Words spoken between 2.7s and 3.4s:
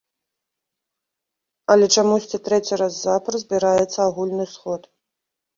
раз запар